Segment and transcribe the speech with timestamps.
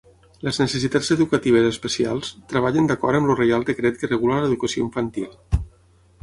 [0.45, 5.31] Les necessitats educatives especials treballen d'acord amb el reial decret que regula l'educació infantil.